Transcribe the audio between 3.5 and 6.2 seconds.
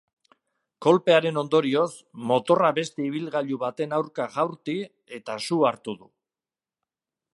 baten aurka jaurti eta su hartu du.